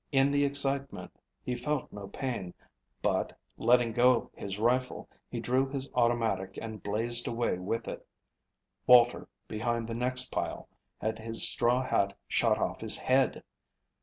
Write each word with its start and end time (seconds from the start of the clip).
In 0.11 0.31
the 0.31 0.45
excitement 0.45 1.11
he 1.43 1.53
felt 1.53 1.93
no 1.93 2.07
pain, 2.07 2.55
but, 3.03 3.37
letting 3.55 3.93
go 3.93 4.31
his 4.35 4.57
rifle, 4.57 5.07
he 5.29 5.39
drew 5.39 5.69
his 5.69 5.91
automatic 5.93 6.57
and 6.59 6.81
blazed 6.81 7.27
away 7.27 7.59
with 7.59 7.87
it. 7.87 8.03
Walter, 8.87 9.27
behind 9.47 9.87
the 9.87 9.93
next 9.93 10.31
pile, 10.31 10.67
had 11.01 11.19
his 11.19 11.47
straw 11.47 11.83
hat 11.83 12.17
shot 12.27 12.57
off 12.57 12.81
his 12.81 12.97
head. 12.97 13.43